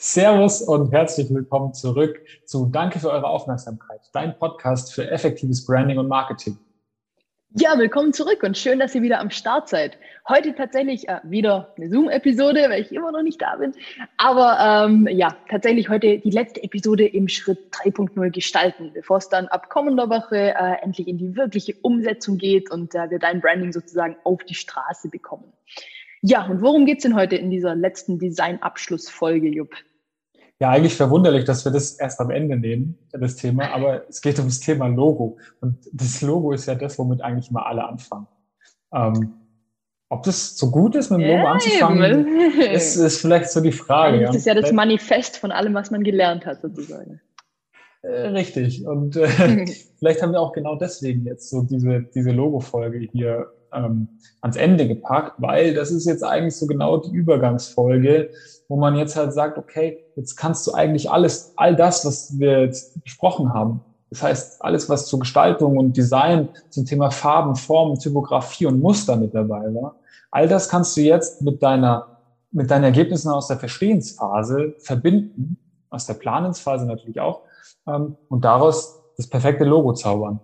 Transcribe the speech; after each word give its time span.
Servus 0.00 0.62
und 0.62 0.92
herzlich 0.92 1.28
willkommen 1.28 1.74
zurück 1.74 2.24
zu 2.44 2.66
Danke 2.66 3.00
für 3.00 3.10
eure 3.10 3.26
Aufmerksamkeit, 3.26 3.98
dein 4.12 4.38
Podcast 4.38 4.94
für 4.94 5.10
effektives 5.10 5.66
Branding 5.66 5.98
und 5.98 6.06
Marketing. 6.06 6.56
Ja, 7.54 7.76
willkommen 7.76 8.12
zurück 8.12 8.44
und 8.44 8.56
schön, 8.56 8.78
dass 8.78 8.94
ihr 8.94 9.02
wieder 9.02 9.18
am 9.18 9.30
Start 9.30 9.68
seid. 9.68 9.98
Heute 10.28 10.54
tatsächlich 10.54 11.08
äh, 11.08 11.18
wieder 11.24 11.74
eine 11.76 11.90
Zoom-Episode, 11.90 12.66
weil 12.68 12.82
ich 12.82 12.92
immer 12.92 13.10
noch 13.10 13.22
nicht 13.22 13.42
da 13.42 13.56
bin. 13.56 13.74
Aber 14.18 14.86
ähm, 14.86 15.08
ja, 15.10 15.34
tatsächlich 15.50 15.88
heute 15.88 16.20
die 16.20 16.30
letzte 16.30 16.62
Episode 16.62 17.04
im 17.04 17.26
Schritt 17.26 17.58
3.0 17.72 18.30
gestalten, 18.30 18.92
bevor 18.94 19.16
es 19.16 19.28
dann 19.28 19.48
ab 19.48 19.68
kommender 19.68 20.08
Woche 20.08 20.54
äh, 20.54 20.80
endlich 20.80 21.08
in 21.08 21.18
die 21.18 21.34
wirkliche 21.34 21.74
Umsetzung 21.82 22.38
geht 22.38 22.70
und 22.70 22.94
äh, 22.94 23.10
wir 23.10 23.18
dein 23.18 23.40
Branding 23.40 23.72
sozusagen 23.72 24.14
auf 24.22 24.44
die 24.44 24.54
Straße 24.54 25.08
bekommen. 25.08 25.52
Ja, 26.20 26.46
und 26.46 26.62
worum 26.62 26.86
geht's 26.86 27.02
denn 27.02 27.16
heute 27.16 27.34
in 27.34 27.50
dieser 27.50 27.74
letzten 27.74 28.20
Design-Abschlussfolge, 28.20 29.48
Jupp? 29.48 29.74
Ja, 30.60 30.70
eigentlich 30.70 30.96
verwunderlich, 30.96 31.44
dass 31.44 31.64
wir 31.64 31.70
das 31.70 31.92
erst 31.92 32.20
am 32.20 32.30
Ende 32.30 32.56
nehmen, 32.56 32.98
das 33.12 33.36
Thema, 33.36 33.72
aber 33.72 34.08
es 34.08 34.20
geht 34.20 34.38
ums 34.38 34.58
Thema 34.58 34.88
Logo. 34.88 35.38
Und 35.60 35.78
das 35.92 36.20
Logo 36.20 36.52
ist 36.52 36.66
ja 36.66 36.74
das, 36.74 36.98
womit 36.98 37.20
eigentlich 37.20 37.52
mal 37.52 37.62
alle 37.62 37.84
anfangen. 37.86 38.26
Ähm, 38.92 39.34
ob 40.08 40.24
das 40.24 40.56
so 40.56 40.70
gut 40.70 40.96
ist, 40.96 41.10
mit 41.10 41.20
dem 41.20 41.28
Logo 41.28 41.44
ja, 41.44 41.52
anzufangen, 41.52 42.50
ist, 42.72 42.96
ist 42.96 43.20
vielleicht 43.20 43.50
so 43.50 43.60
die 43.60 43.72
Frage. 43.72 44.20
Das 44.20 44.34
ist 44.34 44.46
ja 44.46 44.54
das 44.54 44.72
Manifest 44.72 45.36
von 45.36 45.52
allem, 45.52 45.74
was 45.74 45.90
man 45.90 46.02
gelernt 46.02 46.44
hat, 46.44 46.60
sozusagen. 46.62 47.20
Äh, 48.02 48.28
richtig. 48.28 48.86
Und 48.86 49.16
äh, 49.16 49.28
vielleicht 49.98 50.22
haben 50.22 50.32
wir 50.32 50.40
auch 50.40 50.52
genau 50.52 50.76
deswegen 50.76 51.24
jetzt 51.24 51.50
so 51.50 51.62
diese, 51.62 52.02
diese 52.14 52.30
Logo-Folge 52.30 53.06
hier 53.12 53.52
ähm, 53.72 54.08
ans 54.40 54.56
Ende 54.56 54.88
gepackt, 54.88 55.34
weil 55.38 55.74
das 55.74 55.90
ist 55.90 56.06
jetzt 56.06 56.24
eigentlich 56.24 56.56
so 56.56 56.66
genau 56.66 56.98
die 56.98 57.14
Übergangsfolge 57.14 58.30
wo 58.68 58.76
man 58.76 58.96
jetzt 58.96 59.16
halt 59.16 59.32
sagt, 59.32 59.58
okay, 59.58 60.04
jetzt 60.14 60.36
kannst 60.36 60.66
du 60.66 60.72
eigentlich 60.72 61.10
alles, 61.10 61.54
all 61.56 61.74
das, 61.74 62.04
was 62.04 62.38
wir 62.38 62.64
jetzt 62.64 63.02
besprochen 63.02 63.52
haben, 63.52 63.80
das 64.10 64.22
heißt, 64.22 64.64
alles, 64.64 64.88
was 64.88 65.06
zur 65.06 65.20
Gestaltung 65.20 65.76
und 65.76 65.96
Design 65.96 66.48
zum 66.70 66.86
Thema 66.86 67.10
Farben, 67.10 67.56
Formen, 67.56 67.98
Typografie 67.98 68.66
und 68.66 68.80
Muster 68.80 69.16
mit 69.16 69.34
dabei 69.34 69.74
war, 69.74 69.96
all 70.30 70.48
das 70.48 70.68
kannst 70.68 70.96
du 70.96 71.00
jetzt 71.00 71.42
mit 71.42 71.62
deiner, 71.62 72.18
mit 72.50 72.70
deinen 72.70 72.84
Ergebnissen 72.84 73.30
aus 73.30 73.48
der 73.48 73.58
Verstehensphase 73.58 74.74
verbinden, 74.78 75.58
aus 75.90 76.06
der 76.06 76.14
Planensphase 76.14 76.86
natürlich 76.86 77.20
auch, 77.20 77.42
ähm, 77.86 78.16
und 78.28 78.44
daraus 78.44 79.02
das 79.16 79.26
perfekte 79.26 79.64
Logo 79.64 79.92
zaubern. 79.92 80.40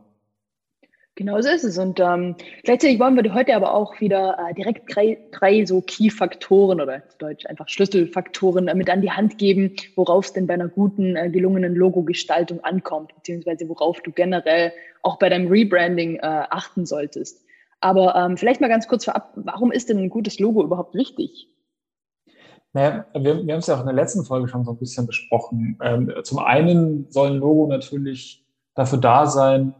Genau 1.16 1.40
so 1.40 1.48
ist 1.48 1.62
es. 1.62 1.78
Und 1.78 2.00
ähm, 2.00 2.34
gleichzeitig 2.64 2.98
wollen 2.98 3.14
wir 3.14 3.34
heute 3.34 3.54
aber 3.54 3.72
auch 3.72 4.00
wieder 4.00 4.36
äh, 4.36 4.54
direkt 4.54 4.94
drei, 4.94 5.18
drei 5.30 5.64
so 5.64 5.80
Key-Faktoren 5.80 6.80
oder 6.80 7.08
zu 7.08 7.18
Deutsch 7.18 7.46
einfach 7.46 7.68
Schlüsselfaktoren 7.68 8.66
äh, 8.66 8.74
mit 8.74 8.90
an 8.90 9.00
die 9.00 9.12
Hand 9.12 9.38
geben, 9.38 9.76
worauf 9.94 10.24
es 10.24 10.32
denn 10.32 10.48
bei 10.48 10.54
einer 10.54 10.66
guten, 10.66 11.14
äh, 11.14 11.30
gelungenen 11.30 11.76
Logo-Gestaltung 11.76 12.64
ankommt, 12.64 13.14
beziehungsweise 13.14 13.68
worauf 13.68 14.00
du 14.00 14.10
generell 14.10 14.72
auch 15.02 15.18
bei 15.20 15.28
deinem 15.28 15.46
Rebranding 15.46 16.16
äh, 16.16 16.20
achten 16.22 16.84
solltest. 16.84 17.44
Aber 17.80 18.16
ähm, 18.16 18.36
vielleicht 18.36 18.60
mal 18.60 18.68
ganz 18.68 18.88
kurz 18.88 19.04
vorab, 19.04 19.32
warum 19.36 19.70
ist 19.70 19.90
denn 19.90 19.98
ein 19.98 20.08
gutes 20.08 20.40
Logo 20.40 20.64
überhaupt 20.64 20.96
wichtig? 20.96 21.48
Naja, 22.72 23.06
wir, 23.14 23.46
wir 23.46 23.52
haben 23.52 23.60
es 23.60 23.68
ja 23.68 23.76
auch 23.76 23.80
in 23.80 23.86
der 23.86 23.94
letzten 23.94 24.24
Folge 24.24 24.48
schon 24.48 24.64
so 24.64 24.72
ein 24.72 24.78
bisschen 24.78 25.06
besprochen. 25.06 25.78
Ähm, 25.80 26.12
zum 26.24 26.40
einen 26.40 27.06
soll 27.10 27.30
ein 27.30 27.36
Logo 27.36 27.68
natürlich 27.68 28.44
dafür 28.74 28.98
da 28.98 29.26
sein, 29.26 29.74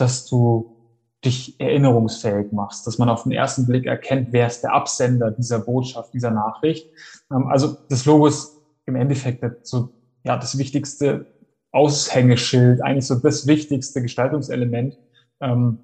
dass 0.00 0.26
du 0.26 0.76
dich 1.24 1.60
erinnerungsfähig 1.60 2.52
machst, 2.52 2.86
dass 2.86 2.98
man 2.98 3.08
auf 3.10 3.24
den 3.24 3.32
ersten 3.32 3.66
Blick 3.66 3.86
erkennt, 3.86 4.28
wer 4.30 4.46
ist 4.46 4.62
der 4.62 4.72
Absender 4.72 5.30
dieser 5.30 5.58
Botschaft, 5.58 6.14
dieser 6.14 6.30
Nachricht. 6.30 6.88
Ähm, 7.30 7.48
also 7.48 7.76
das 7.88 8.06
Logo 8.06 8.26
ist 8.26 8.56
im 8.86 8.96
Endeffekt 8.96 9.66
so 9.66 9.90
ja 10.24 10.36
das 10.36 10.56
wichtigste 10.58 11.26
Aushängeschild, 11.72 12.82
eigentlich 12.82 13.06
so 13.06 13.14
das 13.16 13.46
wichtigste 13.46 14.02
Gestaltungselement, 14.02 14.98
ähm, 15.40 15.78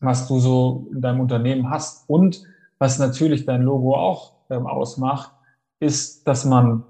was 0.00 0.28
du 0.28 0.38
so 0.38 0.88
in 0.92 1.00
deinem 1.00 1.20
Unternehmen 1.20 1.68
hast. 1.68 2.08
Und 2.08 2.42
was 2.78 2.98
natürlich 2.98 3.44
dein 3.44 3.62
Logo 3.62 3.94
auch 3.94 4.32
ähm, 4.48 4.66
ausmacht, 4.66 5.32
ist, 5.80 6.26
dass 6.26 6.44
man 6.44 6.84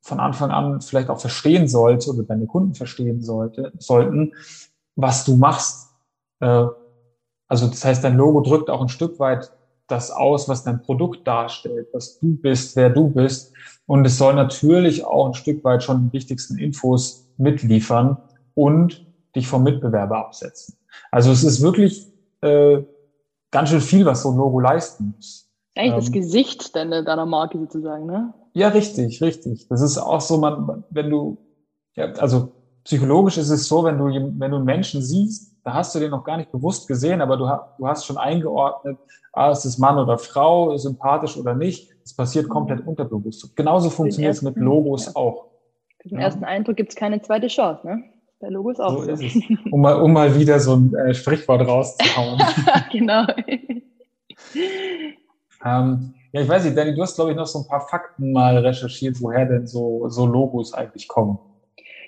von 0.00 0.20
Anfang 0.20 0.50
an 0.50 0.80
vielleicht 0.80 1.08
auch 1.08 1.20
verstehen 1.20 1.68
sollte 1.68 2.10
oder 2.10 2.24
deine 2.24 2.46
Kunden 2.46 2.74
verstehen 2.74 3.22
sollte, 3.22 3.72
sollten, 3.78 4.32
was 4.96 5.24
du 5.24 5.36
machst. 5.36 5.90
Äh, 6.40 6.66
also 7.48 7.66
das 7.66 7.84
heißt, 7.84 8.04
dein 8.04 8.16
Logo 8.16 8.40
drückt 8.40 8.70
auch 8.70 8.80
ein 8.80 8.88
Stück 8.88 9.18
weit 9.18 9.52
das 9.86 10.10
aus, 10.10 10.48
was 10.48 10.64
dein 10.64 10.80
Produkt 10.82 11.26
darstellt, 11.26 11.88
was 11.92 12.18
du 12.18 12.36
bist, 12.36 12.74
wer 12.76 12.90
du 12.90 13.10
bist. 13.10 13.52
Und 13.86 14.06
es 14.06 14.16
soll 14.16 14.34
natürlich 14.34 15.04
auch 15.04 15.26
ein 15.26 15.34
Stück 15.34 15.62
weit 15.62 15.82
schon 15.82 16.06
die 16.06 16.12
wichtigsten 16.12 16.58
Infos 16.58 17.28
mitliefern 17.36 18.16
und 18.54 19.06
dich 19.36 19.46
vom 19.46 19.62
Mitbewerber 19.62 20.16
absetzen. 20.16 20.78
Also 21.10 21.32
es 21.32 21.44
ist 21.44 21.60
wirklich 21.60 22.10
äh, 22.40 22.82
ganz 23.50 23.68
schön 23.68 23.80
viel, 23.80 24.06
was 24.06 24.22
so 24.22 24.30
ein 24.30 24.36
Logo 24.36 24.60
leisten 24.60 25.12
muss. 25.16 25.50
Eigentlich 25.76 25.92
ähm, 25.92 26.00
das 26.00 26.12
Gesicht 26.12 26.76
deiner, 26.76 27.02
deiner 27.02 27.26
Marke 27.26 27.58
sozusagen, 27.58 28.06
ne? 28.06 28.32
Ja, 28.54 28.68
richtig, 28.68 29.20
richtig. 29.20 29.66
Das 29.68 29.82
ist 29.82 29.98
auch 29.98 30.20
so, 30.20 30.38
man, 30.38 30.84
wenn 30.90 31.10
du, 31.10 31.38
ja, 31.96 32.06
also 32.12 32.52
psychologisch 32.84 33.38
ist 33.38 33.50
es 33.50 33.66
so, 33.66 33.84
wenn 33.84 33.98
du, 33.98 34.04
wenn 34.04 34.50
du 34.50 34.56
einen 34.58 34.64
Menschen 34.64 35.02
siehst, 35.02 35.54
da 35.64 35.72
hast 35.74 35.94
du 35.94 35.98
den 35.98 36.10
noch 36.10 36.24
gar 36.24 36.36
nicht 36.36 36.52
bewusst 36.52 36.86
gesehen, 36.86 37.20
aber 37.22 37.36
du, 37.36 37.50
du 37.78 37.88
hast 37.88 38.04
schon 38.04 38.18
eingeordnet, 38.18 38.98
ah, 39.32 39.50
ist 39.50 39.64
es 39.64 39.78
Mann 39.78 39.98
oder 39.98 40.18
Frau, 40.18 40.76
sympathisch 40.76 41.36
oder 41.36 41.54
nicht. 41.54 41.90
Das 42.02 42.14
passiert 42.14 42.48
komplett 42.50 42.82
mhm. 42.82 42.88
unterbewusst. 42.88 43.56
Genauso 43.56 43.88
funktioniert 43.88 44.34
es 44.34 44.42
mit 44.42 44.56
Logos 44.56 45.06
ja. 45.06 45.16
auch. 45.16 45.46
Für 46.02 46.10
den 46.10 46.18
ja. 46.18 46.26
ersten 46.26 46.44
Eindruck 46.44 46.76
gibt 46.76 46.90
es 46.90 46.96
keine 46.96 47.22
zweite 47.22 47.46
Chance, 47.46 47.86
ne? 47.86 48.04
Bei 48.40 48.48
Logos 48.48 48.78
auch. 48.78 48.98
So, 48.98 49.04
so. 49.04 49.10
ist 49.10 49.22
es. 49.22 49.42
Um 49.72 49.80
mal, 49.80 49.94
um 50.02 50.12
mal 50.12 50.38
wieder 50.38 50.60
so 50.60 50.76
ein 50.76 50.94
äh, 50.94 51.14
Sprichwort 51.14 51.66
rauszuhauen. 51.66 52.42
genau. 52.92 53.24
ähm, 55.64 56.14
ja, 56.32 56.40
ich 56.42 56.48
weiß 56.48 56.64
nicht, 56.64 56.76
Danny, 56.76 56.94
du 56.94 57.00
hast, 57.00 57.14
glaube 57.14 57.30
ich, 57.30 57.36
noch 57.36 57.46
so 57.46 57.60
ein 57.60 57.66
paar 57.66 57.80
Fakten 57.88 58.32
mal 58.32 58.58
recherchiert, 58.58 59.22
woher 59.22 59.46
denn 59.46 59.66
so, 59.66 60.08
so 60.10 60.26
Logos 60.26 60.74
eigentlich 60.74 61.08
kommen. 61.08 61.38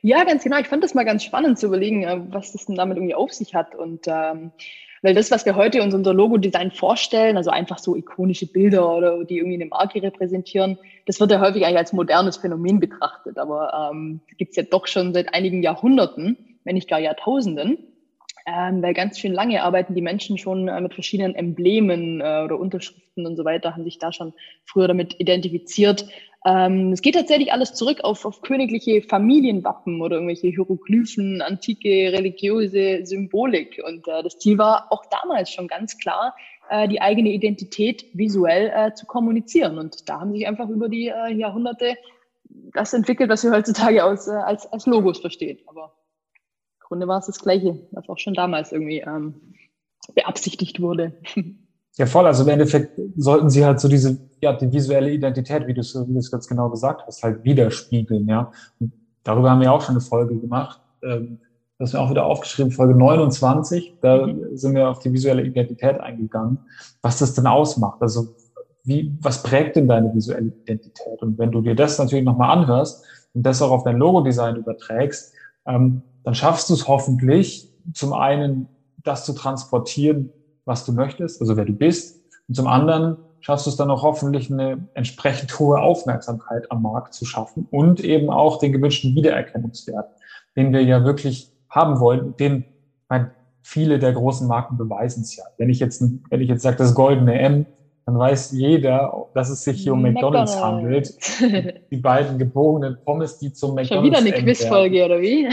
Ja, 0.03 0.25
ganz 0.25 0.45
genau. 0.45 0.59
Ich 0.59 0.69
fand 0.69 0.85
das 0.85 0.95
mal 0.95 1.05
ganz 1.05 1.25
spannend 1.25 1.59
zu 1.59 1.67
überlegen, 1.67 2.05
äh, 2.05 2.21
was 2.31 2.53
das 2.53 2.67
denn 2.67 2.77
damit 2.77 2.97
irgendwie 2.97 3.15
auf 3.15 3.33
sich 3.33 3.55
hat. 3.55 3.75
Und 3.75 4.07
ähm, 4.07 4.53
weil 5.03 5.15
das, 5.15 5.31
was 5.31 5.45
wir 5.47 5.57
heute 5.57 5.83
uns 5.83 5.95
unser 5.95 6.15
Logo-Design 6.15 6.71
vorstellen, 6.71 7.37
also 7.37 7.51
einfach 7.51 7.79
so 7.79 7.95
ikonische 7.95 8.47
Bilder 8.47 8.95
oder 8.95 9.25
die 9.25 9.39
irgendwie 9.39 9.57
eine 9.57 9.67
Marke 9.67 10.03
repräsentieren, 10.03 10.79
das 11.07 11.21
wird 11.21 11.31
ja 11.31 11.41
häufig 11.41 11.65
eigentlich 11.65 11.79
als 11.79 11.93
modernes 11.93 12.39
Phänomen 12.39 12.81
betrachtet. 12.81 13.39
Aber 13.39 13.91
ähm, 13.93 14.21
gibt 14.39 14.51
es 14.51 14.57
ja 14.57 14.63
doch 14.65 14.87
schon 14.87 15.15
seit 15.15 15.35
einigen 15.35 15.63
Jahrhunderten, 15.63 16.59
wenn 16.65 16.75
nicht 16.75 16.89
gar 16.89 16.99
Jahrtausenden. 16.99 17.79
Ähm, 18.49 18.81
weil 18.81 18.95
ganz 18.95 19.19
schön 19.19 19.33
lange 19.33 19.63
arbeiten 19.65 19.97
die 19.97 20.01
Menschen 20.01 20.39
schon 20.39 20.69
äh, 20.69 20.81
mit 20.81 20.95
verschiedenen 20.95 21.35
Emblemen 21.35 22.21
äh, 22.21 22.43
oder 22.45 22.61
Unterschriften 22.61 23.27
und 23.27 23.35
so 23.37 23.45
weiter, 23.45 23.75
haben 23.75 23.83
sich 23.83 23.99
da 23.99 24.13
schon 24.13 24.35
früher 24.65 24.87
damit 24.87 25.19
identifiziert, 25.19 26.07
ähm, 26.47 26.93
es 26.93 27.03
geht 27.03 27.17
tatsächlich 27.17 27.53
alles 27.53 27.75
zurück 27.75 28.05
auf, 28.05 28.25
auf 28.25 28.41
königliche 28.41 29.03
Familienwappen 29.03 30.01
oder 30.01 30.17
irgendwelche 30.17 30.47
Hieroglyphen, 30.47 31.43
antike 31.43 32.13
religiöse 32.13 33.05
Symbolik. 33.05 33.83
Und 33.85 34.07
äh, 34.07 34.23
das 34.23 34.39
Ziel 34.39 34.57
war 34.57 34.87
auch 34.91 35.05
damals 35.07 35.51
schon 35.51 35.67
ganz 35.67 35.99
klar, 35.99 36.37
äh, 36.71 36.87
die 36.87 37.01
eigene 37.01 37.31
Identität 37.31 38.07
visuell 38.13 38.73
äh, 38.73 38.95
zu 38.95 39.07
kommunizieren. 39.07 39.77
Und 39.77 40.09
da 40.09 40.21
haben 40.21 40.33
sich 40.33 40.47
einfach 40.47 40.69
über 40.69 40.89
die 40.89 41.09
äh, 41.09 41.33
Jahrhunderte 41.33 41.97
das 42.49 42.93
entwickelt, 42.93 43.29
was 43.29 43.43
wir 43.43 43.51
heutzutage 43.51 44.05
aus, 44.05 44.29
äh, 44.29 44.31
als, 44.31 44.67
als 44.73 44.87
Logos 44.87 45.19
verstehen. 45.19 45.59
Aber 45.67 45.97
im 46.77 46.87
Grunde 46.87 47.09
war 47.09 47.19
es 47.19 47.27
das 47.27 47.41
Gleiche, 47.41 47.89
was 47.91 48.09
auch 48.09 48.19
schon 48.19 48.35
damals 48.35 48.71
irgendwie 48.71 49.01
ähm, 49.01 49.55
beabsichtigt 50.15 50.81
wurde. 50.81 51.21
Ja, 51.99 52.07
voll. 52.07 52.27
Also 52.27 52.43
im 52.43 52.51
Endeffekt 52.51 53.01
sollten 53.17 53.49
sie 53.49 53.65
halt 53.65 53.81
so 53.81 53.89
diese, 53.89 54.19
ja, 54.43 54.53
die 54.53 54.71
visuelle 54.71 55.11
Identität, 55.11 55.67
wie 55.67 55.75
du 55.75 55.81
es 55.81 55.95
wie 55.95 56.13
du 56.13 56.19
es 56.19 56.31
ganz 56.31 56.47
genau 56.47 56.69
gesagt 56.69 57.03
hast, 57.07 57.23
halt 57.23 57.43
widerspiegeln, 57.45 58.29
ja. 58.29 58.51
Und 58.79 58.93
darüber 59.25 59.51
haben 59.51 59.61
wir 59.61 59.73
auch 59.73 59.81
schon 59.81 59.95
eine 59.95 60.03
Folge 60.03 60.37
gemacht. 60.37 60.81
Ähm, 61.03 61.39
das 61.79 61.93
haben 61.93 62.01
wir 62.01 62.05
auch 62.05 62.11
wieder 62.11 62.25
aufgeschrieben, 62.25 62.71
Folge 62.73 62.95
29. 62.95 63.99
Da 64.01 64.27
mhm. 64.27 64.57
sind 64.57 64.75
wir 64.75 64.89
auf 64.89 64.99
die 64.99 65.13
visuelle 65.13 65.43
Identität 65.43 66.01
eingegangen, 66.01 66.59
was 67.01 67.19
das 67.19 67.35
denn 67.35 67.47
ausmacht. 67.47 68.01
Also 68.01 68.35
wie, 68.85 69.17
was 69.21 69.43
prägt 69.43 69.77
denn 69.77 69.89
deine 69.89 70.15
visuelle 70.15 70.53
Identität? 70.63 71.23
Und 71.23 71.39
wenn 71.39 71.51
du 71.51 71.61
dir 71.61 71.75
das 71.75 71.99
natürlich 71.99 72.25
nochmal 72.25 72.57
anhörst 72.57 73.05
und 73.35 73.43
das 73.43 73.61
auch 73.61 73.71
auf 73.71 73.85
dein 73.85 73.97
Logo-Design 73.97 74.57
überträgst, 74.57 75.33
ähm, 75.67 76.03
dann 76.25 76.35
schaffst 76.35 76.71
du 76.71 76.75
es 76.75 76.89
hoffentlich, 76.89 77.73
zum 77.93 78.13
einen 78.13 78.69
das 79.03 79.25
zu 79.25 79.33
transportieren, 79.33 80.31
was 80.67 80.85
du 80.85 80.93
möchtest, 80.93 81.41
also 81.41 81.57
wer 81.57 81.65
du 81.65 81.73
bist. 81.73 82.21
Und 82.49 82.55
zum 82.55 82.67
anderen 82.67 83.17
schaffst 83.41 83.67
du 83.67 83.71
es 83.71 83.77
dann 83.77 83.91
auch 83.91 84.03
hoffentlich 84.03 84.53
eine 84.53 84.87
entsprechend 84.95 85.59
hohe 85.59 85.81
Aufmerksamkeit 85.81 86.71
am 86.71 86.83
Markt 86.83 87.15
zu 87.15 87.25
schaffen 87.25 87.67
und 87.71 88.01
eben 88.01 88.29
auch 88.29 88.59
den 88.59 88.73
gewünschten 88.73 89.15
Wiedererkennungswert, 89.15 90.11
den 90.57 90.73
wir 90.73 90.83
ja 90.83 91.05
wirklich 91.05 91.51
haben 91.71 92.01
wollen, 92.01 92.37
den 92.37 92.65
mein, 93.09 93.31
viele 93.63 93.99
der 93.99 94.13
großen 94.13 94.47
Marken 94.47 94.77
beweisen 94.77 95.23
es 95.23 95.37
ja. 95.37 95.45
Wenn 95.59 95.71
ich 95.71 95.79
jetzt, 95.79 96.03
wenn 96.31 96.41
ich 96.41 96.49
jetzt 96.49 96.63
sage, 96.63 96.77
das 96.77 96.95
goldene 96.95 97.39
M, 97.39 97.67
dann 98.07 98.19
weiß 98.21 98.53
jeder, 98.53 99.27
dass 99.35 99.51
es 99.51 99.65
sich 99.65 99.83
hier 99.83 99.93
um 99.93 100.01
McDonalds, 100.01 100.55
McDonald's. 100.55 101.41
handelt. 101.41 101.83
Die 101.91 101.97
beiden 101.97 102.39
gebogenen 102.39 102.99
Pommes, 103.05 103.39
die 103.39 103.53
zum 103.53 103.75
McDonalds 103.75 103.89
Schon 103.89 104.05
wieder 104.05 104.19
eine 104.19 104.45
Quizfolge, 104.45 105.05
oder 105.05 105.21
wie? 105.21 105.49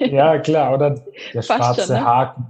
Ja, 0.10 0.38
klar, 0.38 0.74
oder 0.74 0.94
der 1.34 1.42
schwarze 1.42 1.82
schon, 1.82 1.96
ne? 1.96 2.04
Haken. 2.04 2.48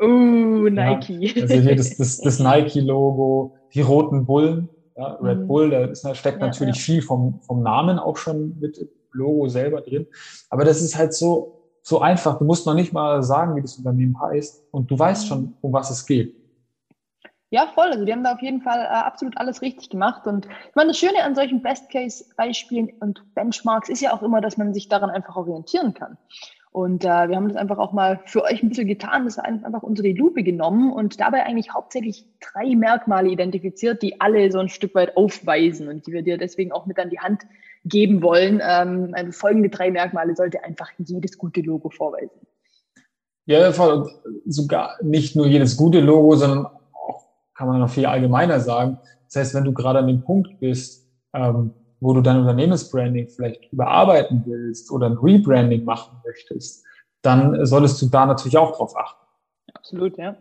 Uh, 0.00 0.70
Nike. 0.70 1.12
Ja, 1.20 1.42
also 1.42 1.54
hier 1.56 1.76
das, 1.76 1.98
das, 1.98 2.18
das 2.18 2.38
Nike-Logo, 2.38 3.54
die 3.74 3.82
roten 3.82 4.24
Bullen, 4.24 4.70
ja, 4.96 5.18
Red 5.22 5.40
mhm. 5.40 5.46
Bull, 5.46 5.70
da, 5.70 5.84
ist, 5.84 6.02
da 6.02 6.14
steckt 6.14 6.40
ja, 6.40 6.46
natürlich 6.46 6.80
viel 6.80 7.02
vom, 7.02 7.40
vom 7.42 7.62
Namen 7.62 7.98
auch 7.98 8.16
schon 8.16 8.58
mit 8.58 8.88
Logo 9.12 9.46
selber 9.48 9.82
drin. 9.82 10.06
Aber 10.48 10.64
das 10.64 10.80
ist 10.80 10.96
halt 10.96 11.12
so, 11.12 11.68
so 11.82 12.00
einfach. 12.00 12.38
Du 12.38 12.46
musst 12.46 12.64
noch 12.64 12.74
nicht 12.74 12.94
mal 12.94 13.22
sagen, 13.22 13.56
wie 13.56 13.60
das 13.60 13.76
Unternehmen 13.76 14.18
heißt 14.18 14.64
und 14.70 14.90
du 14.90 14.98
weißt 14.98 15.24
mhm. 15.24 15.28
schon, 15.28 15.54
um 15.60 15.74
was 15.74 15.90
es 15.90 16.06
geht. 16.06 16.34
Ja, 17.50 17.68
voll. 17.74 17.86
Also 17.86 18.04
die 18.04 18.12
haben 18.12 18.24
da 18.24 18.34
auf 18.34 18.42
jeden 18.42 18.60
Fall 18.60 18.80
äh, 18.80 18.88
absolut 18.88 19.36
alles 19.38 19.62
richtig 19.62 19.90
gemacht. 19.90 20.26
Und 20.26 20.46
ich 20.46 20.74
meine, 20.74 20.88
das 20.88 20.98
Schöne 20.98 21.22
an 21.22 21.34
solchen 21.34 21.62
Best-Case-Beispielen 21.62 22.90
und 23.00 23.22
Benchmarks 23.34 23.88
ist 23.88 24.00
ja 24.00 24.12
auch 24.12 24.22
immer, 24.22 24.40
dass 24.40 24.56
man 24.56 24.74
sich 24.74 24.88
daran 24.88 25.10
einfach 25.10 25.36
orientieren 25.36 25.94
kann. 25.94 26.18
Und 26.72 27.04
äh, 27.04 27.28
wir 27.28 27.36
haben 27.36 27.48
das 27.48 27.56
einfach 27.56 27.78
auch 27.78 27.92
mal 27.92 28.20
für 28.26 28.42
euch 28.42 28.62
ein 28.62 28.68
bisschen 28.68 28.86
getan, 28.88 29.24
das 29.24 29.38
einfach 29.38 29.82
unter 29.82 30.02
die 30.02 30.12
Lupe 30.12 30.42
genommen 30.42 30.92
und 30.92 31.18
dabei 31.20 31.46
eigentlich 31.46 31.72
hauptsächlich 31.72 32.26
drei 32.40 32.74
Merkmale 32.74 33.30
identifiziert, 33.30 34.02
die 34.02 34.20
alle 34.20 34.52
so 34.52 34.58
ein 34.58 34.68
Stück 34.68 34.94
weit 34.94 35.16
aufweisen 35.16 35.88
und 35.88 36.06
die 36.06 36.12
wir 36.12 36.20
dir 36.20 36.36
deswegen 36.36 36.72
auch 36.72 36.84
mit 36.84 36.98
an 36.98 37.08
die 37.08 37.20
Hand 37.20 37.46
geben 37.86 38.20
wollen. 38.22 38.60
Ähm, 38.62 39.14
also 39.14 39.32
folgende 39.32 39.70
drei 39.70 39.90
Merkmale 39.90 40.36
sollte 40.36 40.64
einfach 40.64 40.90
jedes 40.98 41.38
gute 41.38 41.62
Logo 41.62 41.88
vorweisen. 41.88 42.40
Ja, 43.46 43.72
sogar 44.44 44.98
nicht 45.02 45.34
nur 45.34 45.46
jedes 45.46 45.76
gute 45.76 46.00
Logo, 46.00 46.34
sondern 46.34 46.66
kann 47.56 47.68
man 47.68 47.80
noch 47.80 47.90
viel 47.90 48.06
allgemeiner 48.06 48.60
sagen. 48.60 48.98
Das 49.26 49.36
heißt, 49.36 49.54
wenn 49.54 49.64
du 49.64 49.72
gerade 49.72 50.00
an 50.00 50.06
dem 50.06 50.22
Punkt 50.22 50.60
bist, 50.60 51.08
ähm, 51.32 51.72
wo 52.00 52.12
du 52.12 52.20
dein 52.20 52.40
Unternehmensbranding 52.40 53.28
vielleicht 53.28 53.72
überarbeiten 53.72 54.42
willst 54.46 54.90
oder 54.90 55.06
ein 55.06 55.18
Rebranding 55.18 55.84
machen 55.84 56.18
möchtest, 56.24 56.84
dann 57.22 57.64
solltest 57.64 58.00
du 58.02 58.06
da 58.06 58.26
natürlich 58.26 58.58
auch 58.58 58.76
drauf 58.76 58.96
achten. 58.96 59.24
Absolut, 59.74 60.16
ja. 60.18 60.36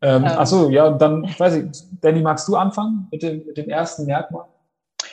Ähm, 0.00 0.24
achso, 0.24 0.70
ja, 0.70 0.90
dann, 0.90 1.24
weiß 1.38 1.56
ich, 1.56 1.82
Danny, 2.00 2.20
magst 2.20 2.46
du 2.48 2.56
anfangen 2.56 3.08
mit 3.10 3.22
dem, 3.22 3.44
mit 3.46 3.56
dem 3.56 3.68
ersten 3.68 4.06
Merkmal? 4.06 4.44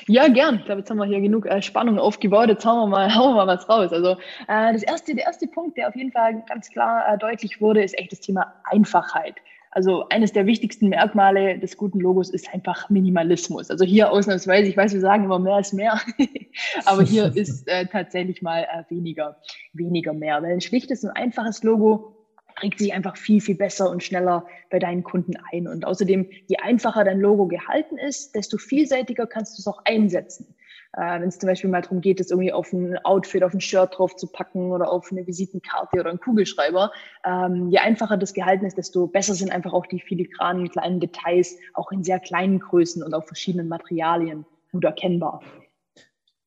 Ja, 0.07 0.27
gern. 0.27 0.55
Ich 0.55 0.65
glaube, 0.65 0.79
jetzt 0.79 0.89
haben 0.89 0.97
wir 0.97 1.05
hier 1.05 1.21
genug 1.21 1.45
äh, 1.45 1.61
Spannung 1.61 1.99
aufgebaut. 1.99 2.49
Jetzt 2.49 2.65
hauen 2.65 2.77
wir 2.77 2.87
mal, 2.87 3.15
hauen 3.15 3.35
wir 3.35 3.45
mal 3.45 3.55
was 3.55 3.69
raus. 3.69 3.93
Also 3.93 4.17
äh, 4.47 4.73
das 4.73 4.83
erste, 4.83 5.15
der 5.15 5.25
erste 5.25 5.47
Punkt, 5.47 5.77
der 5.77 5.87
auf 5.87 5.95
jeden 5.95 6.11
Fall 6.11 6.43
ganz 6.47 6.69
klar 6.69 7.05
äh, 7.07 7.17
deutlich 7.17 7.61
wurde, 7.61 7.83
ist 7.83 7.97
echt 7.97 8.11
das 8.11 8.19
Thema 8.19 8.53
Einfachheit. 8.65 9.35
Also 9.73 10.07
eines 10.09 10.33
der 10.33 10.45
wichtigsten 10.45 10.89
Merkmale 10.89 11.57
des 11.57 11.77
guten 11.77 12.01
Logos 12.01 12.29
ist 12.29 12.53
einfach 12.53 12.89
Minimalismus. 12.89 13.69
Also 13.71 13.85
hier 13.85 14.11
ausnahmsweise, 14.11 14.67
ich 14.67 14.75
weiß, 14.75 14.93
wir 14.93 14.99
sagen 14.99 15.23
immer 15.23 15.39
mehr 15.39 15.59
ist 15.59 15.73
mehr, 15.73 15.99
aber 16.85 17.03
hier 17.03 17.31
ist 17.35 17.69
äh, 17.69 17.85
tatsächlich 17.85 18.41
mal 18.41 18.63
äh, 18.63 18.83
weniger, 18.89 19.37
weniger 19.71 20.11
mehr. 20.11 20.43
Weil 20.43 20.51
ein 20.51 20.61
schlichtes 20.61 21.05
und 21.05 21.11
einfaches 21.11 21.63
Logo 21.63 22.17
prägt 22.55 22.79
sich 22.79 22.93
einfach 22.93 23.15
viel, 23.15 23.39
viel 23.39 23.55
besser 23.55 23.89
und 23.89 24.03
schneller 24.03 24.45
bei 24.69 24.77
deinen 24.77 25.03
Kunden 25.03 25.35
ein. 25.53 25.69
Und 25.69 25.85
außerdem, 25.85 26.29
je 26.47 26.57
einfacher 26.57 27.05
dein 27.05 27.21
Logo 27.21 27.47
gehalten 27.47 27.97
ist, 27.97 28.35
desto 28.35 28.57
vielseitiger 28.57 29.25
kannst 29.25 29.57
du 29.57 29.61
es 29.61 29.67
auch 29.67 29.81
einsetzen. 29.85 30.53
Äh, 30.93 31.21
Wenn 31.21 31.29
es 31.29 31.39
zum 31.39 31.47
Beispiel 31.47 31.69
mal 31.69 31.81
darum 31.81 32.01
geht, 32.01 32.19
das 32.19 32.31
irgendwie 32.31 32.51
auf 32.51 32.73
ein 32.73 32.97
Outfit, 33.05 33.43
auf 33.43 33.53
ein 33.53 33.61
Shirt 33.61 33.97
drauf 33.97 34.15
zu 34.15 34.27
packen 34.27 34.71
oder 34.71 34.91
auf 34.91 35.11
eine 35.11 35.25
Visitenkarte 35.25 35.99
oder 35.99 36.09
einen 36.09 36.19
Kugelschreiber. 36.19 36.91
Ähm, 37.25 37.69
je 37.69 37.77
einfacher 37.79 38.17
das 38.17 38.33
gehalten 38.33 38.65
ist, 38.65 38.77
desto 38.77 39.07
besser 39.07 39.33
sind 39.33 39.51
einfach 39.51 39.73
auch 39.73 39.85
die 39.85 39.99
filigranen 39.99 40.69
kleinen 40.69 40.99
Details, 40.99 41.55
auch 41.73 41.91
in 41.91 42.03
sehr 42.03 42.19
kleinen 42.19 42.59
Größen 42.59 43.03
und 43.03 43.13
auf 43.13 43.25
verschiedenen 43.25 43.69
Materialien 43.69 44.45
gut 44.71 44.83
erkennbar. 44.83 45.41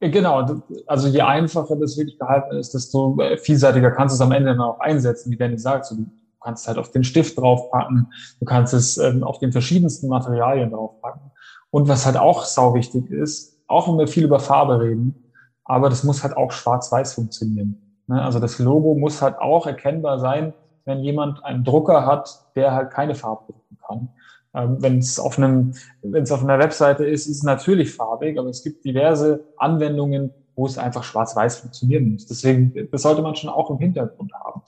Genau, 0.00 0.60
also 0.86 1.08
je 1.08 1.22
einfacher 1.22 1.76
das 1.76 1.96
wirklich 1.96 2.18
gehalten 2.18 2.56
ist, 2.56 2.74
desto 2.74 3.18
äh, 3.20 3.38
vielseitiger 3.38 3.90
kannst 3.90 4.12
du 4.12 4.16
es 4.16 4.20
am 4.20 4.32
Ende 4.32 4.50
dann 4.50 4.60
auch 4.60 4.80
einsetzen, 4.80 5.30
wie 5.30 5.36
Danny 5.36 5.56
sagt. 5.56 5.90
Du 5.90 6.04
kannst 6.42 6.68
halt 6.68 6.76
auf 6.76 6.90
den 6.90 7.04
Stift 7.04 7.38
draufpacken, 7.38 8.12
du 8.38 8.44
kannst 8.44 8.74
es 8.74 8.98
ähm, 8.98 9.24
auf 9.24 9.38
den 9.38 9.52
verschiedensten 9.52 10.08
Materialien 10.08 10.70
draufpacken. 10.70 11.30
Und 11.70 11.88
was 11.88 12.04
halt 12.04 12.18
auch 12.18 12.44
sau 12.44 12.74
wichtig 12.74 13.10
ist, 13.10 13.53
auch 13.66 13.88
wenn 13.88 13.98
wir 13.98 14.08
viel 14.08 14.24
über 14.24 14.40
Farbe 14.40 14.80
reden, 14.80 15.32
aber 15.64 15.88
das 15.88 16.04
muss 16.04 16.22
halt 16.22 16.36
auch 16.36 16.52
schwarz-weiß 16.52 17.14
funktionieren. 17.14 18.02
Ne? 18.06 18.22
Also 18.22 18.38
das 18.38 18.58
Logo 18.58 18.94
muss 18.94 19.22
halt 19.22 19.38
auch 19.38 19.66
erkennbar 19.66 20.18
sein, 20.18 20.52
wenn 20.84 21.00
jemand 21.00 21.44
einen 21.44 21.64
Drucker 21.64 22.06
hat, 22.06 22.46
der 22.54 22.72
halt 22.72 22.90
keine 22.90 23.14
Farbe 23.14 23.52
drucken 23.52 23.78
kann. 23.86 24.08
Ähm, 24.54 24.76
wenn 24.80 24.98
es 24.98 25.18
auf 25.18 25.38
einem, 25.38 25.74
wenn 26.02 26.22
es 26.22 26.32
auf 26.32 26.42
einer 26.42 26.58
Webseite 26.58 27.04
ist, 27.04 27.26
ist 27.26 27.38
es 27.38 27.42
natürlich 27.42 27.92
farbig, 27.94 28.38
aber 28.38 28.48
es 28.48 28.62
gibt 28.62 28.84
diverse 28.84 29.44
Anwendungen, 29.56 30.32
wo 30.54 30.66
es 30.66 30.78
einfach 30.78 31.02
schwarz-weiß 31.02 31.56
funktionieren 31.58 32.12
muss. 32.12 32.26
Deswegen, 32.26 32.88
das 32.90 33.02
sollte 33.02 33.22
man 33.22 33.34
schon 33.34 33.50
auch 33.50 33.70
im 33.70 33.78
Hintergrund 33.78 34.32
haben. 34.34 34.62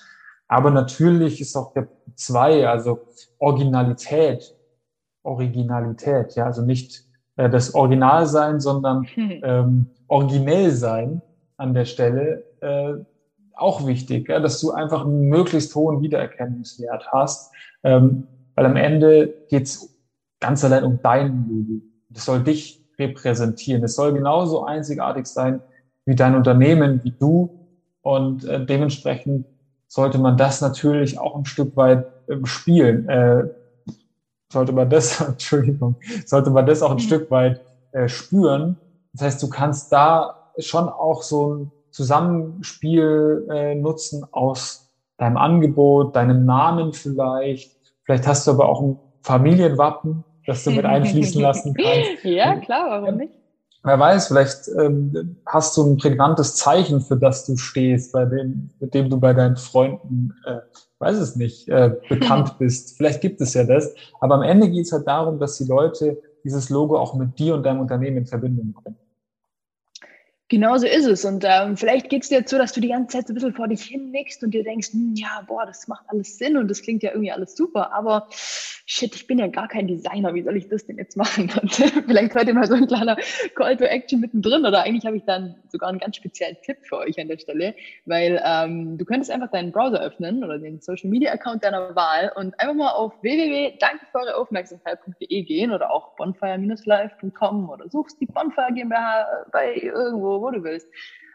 Aber 0.49 0.71
natürlich 0.71 1.41
ist 1.41 1.57
auch 1.57 1.73
der 1.73 1.89
zwei, 2.15 2.67
also 2.67 3.01
Originalität, 3.39 4.57
Originalität, 5.23 6.35
ja, 6.35 6.47
also 6.47 6.63
nicht 6.63 7.05
äh, 7.37 7.49
das 7.49 7.75
Original 7.75 8.27
sein, 8.27 8.61
sondern 8.61 9.05
hm. 9.15 9.41
ähm, 9.43 9.87
originell 10.09 10.71
sein 10.71 11.23
an 11.57 11.75
der 11.75 11.85
Stelle 11.85 12.45
äh, 12.61 12.95
auch 13.55 13.87
wichtig, 13.87 14.29
ja, 14.29 14.39
dass 14.39 14.61
du 14.61 14.73
einfach 14.73 15.05
einen 15.05 15.29
möglichst 15.29 15.75
hohen 15.75 16.03
Wiedererkennungswert 16.03 17.09
hast, 17.11 17.53
ähm, 17.83 18.27
weil 18.55 18.67
am 18.67 18.77
Ende 18.77 19.33
geht's 19.49 19.97
ganz 20.41 20.63
allein 20.65 20.85
um 20.85 21.01
dein 21.03 21.47
Logo. 21.49 21.83
Das 22.11 22.27
soll 22.27 22.43
dich 22.43 22.85
repräsentieren. 22.99 23.83
Es 23.83 23.97
soll 23.97 24.13
genauso 24.13 24.65
einzigartig 24.65 25.27
sein 25.27 25.61
wie 26.05 26.15
dein 26.15 26.35
Unternehmen, 26.35 27.01
wie 27.03 27.11
du. 27.11 27.51
Und 28.03 28.45
äh, 28.45 28.65
dementsprechend 28.65 29.47
sollte 29.89 30.19
man 30.19 30.37
das 30.37 30.61
natürlich 30.61 31.19
auch 31.19 31.37
ein 31.37 31.45
Stück 31.45 31.77
weit 31.77 32.07
äh, 32.29 32.37
spielen. 32.45 33.09
Äh, 33.09 33.45
sollte 34.53 34.73
man 34.73 34.89
das, 34.91 35.21
Entschuldigung, 35.29 35.97
sollte 36.25 36.51
man 36.51 36.67
das 36.67 36.83
auch 36.83 36.91
ein 36.91 36.97
mhm. 36.97 37.01
Stück 37.01 37.31
weit 37.31 37.61
äh, 37.93 38.09
spüren. 38.09 38.79
Das 39.13 39.23
heißt, 39.23 39.43
du 39.43 39.49
kannst 39.49 39.93
da 39.93 40.53
schon 40.59 40.89
auch 40.89 41.23
so 41.23 41.55
ein 41.55 41.73
Zusammenspiel 41.91 43.47
äh, 43.51 43.75
nutzen 43.75 44.27
aus 44.31 44.91
deinem 45.17 45.37
Angebot, 45.39 46.15
deinem 46.15 46.45
Namen 46.45 46.93
vielleicht. 46.93 47.75
Vielleicht 48.05 48.27
hast 48.27 48.47
du 48.47 48.53
aber 48.53 48.69
auch 48.69 48.83
ein 48.83 48.99
Familienwappen, 49.23 50.25
das 50.47 50.65
du 50.65 50.71
mit 50.71 50.85
einfließen 50.85 51.41
lassen 51.41 51.75
kannst. 51.75 52.25
Ja, 52.25 52.57
klar, 52.57 52.87
warum 52.91 53.17
nicht? 53.17 53.33
Wer 53.83 53.99
weiß, 54.01 54.29
vielleicht 54.29 54.69
ähm, 54.79 55.37
hast 55.47 55.77
du 55.77 55.85
ein 55.85 55.97
prägnantes 55.97 56.57
Zeichen, 56.57 57.01
für 57.01 57.17
das 57.17 57.47
du 57.47 57.57
stehst, 57.57 58.13
bei 58.13 58.25
dem, 58.25 58.71
mit 58.81 58.95
dem 58.95 59.09
du 59.09 59.19
bei 59.21 59.33
deinen 59.33 59.57
Freunden 59.57 60.35
äh, 60.45 60.57
weiß 60.99 61.19
es 61.19 61.37
nicht, 61.37 61.69
äh, 61.69 61.93
bekannt 62.09 62.59
bist. 62.59 62.97
Vielleicht 62.97 63.21
gibt 63.21 63.41
es 63.41 63.55
ja 63.55 63.65
das. 63.65 63.95
Aber 64.21 64.37
am 64.37 64.43
Ende 64.43 64.71
geht 64.71 64.87
es 64.87 64.93
halt 64.93 65.07
darum, 65.07 65.39
dass 65.39 65.59
die 65.59 65.65
Leute 65.65 66.21
dieses 66.45 66.71
Logo 66.71 66.99
auch 66.99 67.15
mit 67.15 67.39
dir 67.39 67.55
und 67.55 67.65
deinem 67.65 67.81
Unternehmen 67.81 68.19
in 68.19 68.27
Verbindung 68.27 68.73
bringen. 68.73 68.97
Genauso 70.49 70.87
ist 70.87 71.07
es. 71.07 71.25
Und 71.25 71.45
ähm, 71.45 71.77
vielleicht 71.77 72.09
geht 72.09 72.23
es 72.23 72.29
dir 72.29 72.39
jetzt 72.39 72.51
so, 72.51 72.59
dass 72.59 72.73
du 72.73 72.81
die 72.81 72.89
ganze 72.89 73.17
Zeit 73.17 73.27
so 73.27 73.33
ein 73.33 73.35
bisschen 73.35 73.55
vor 73.55 73.67
dich 73.67 73.83
hin 73.83 74.13
nickst 74.13 74.45
und 74.45 74.53
dir 74.53 74.63
denkst, 74.63 74.93
hm, 74.93 75.15
ja, 75.17 75.43
boah, 75.47 75.67
das 75.67 75.89
macht 75.89 76.05
alles 76.09 76.39
Sinn 76.39 76.57
und 76.57 76.69
das 76.69 76.83
klingt 76.83 77.03
ja 77.03 77.11
irgendwie 77.11 77.33
alles 77.33 77.57
super, 77.57 77.93
aber 77.93 78.29
shit, 78.31 79.15
ich 79.17 79.27
bin 79.27 79.39
ja 79.39 79.49
gar 79.49 79.67
kein 79.67 79.89
Designer, 79.89 80.33
wie 80.35 80.43
soll 80.43 80.57
ich 80.57 80.69
das 80.69 80.87
denn 80.87 80.99
jetzt 80.99 81.17
machen? 81.17 81.53
Und 81.61 81.73
vielleicht 82.07 82.35
heute 82.37 82.55
mal 82.55 82.69
so 82.69 82.75
ein 82.75 82.87
kleiner 82.87 83.17
Call 83.57 83.77
to 83.77 83.85
Action 83.85 84.21
mittendrin 84.21 84.65
oder 84.65 84.85
eigentlich 84.85 85.05
habe 85.05 85.17
ich 85.17 85.25
dann 85.25 85.57
sogar 85.69 85.89
einen 85.89 85.99
ganz 85.99 86.15
speziellen 86.17 86.57
Tipp 86.63 86.79
für 86.83 86.99
euch 86.99 87.19
an 87.19 87.27
der 87.27 87.39
Stelle, 87.39 87.75
weil 88.05 88.41
ähm, 88.45 88.97
du 88.97 89.05
könntest 89.05 89.33
einfach 89.33 89.51
deinen 89.51 89.73
Browser 89.73 90.01
öffnen 90.01 90.45
oder 90.45 90.59
den 90.59 90.81
Social 90.81 91.11
Media 91.11 91.33
Account 91.33 91.65
deiner 91.65 91.97
Wahl 91.97 92.31
und 92.37 92.59
einfach 92.61 92.75
mal 92.75 92.93
auf 92.93 93.21
www.danke 93.21 94.07
gehen 95.19 95.73
oder 95.73 95.91
auch 95.91 96.15
bonfire-live.com 96.17 97.69
oder 97.69 97.89
suchst 97.89 98.21
die 98.21 98.27
Bonfire 98.27 98.73
GmbH 98.73 99.27
bei 99.51 99.75
irgendwo 99.75 100.36
wo 100.41 100.51
du 100.51 100.63
willst. 100.63 100.89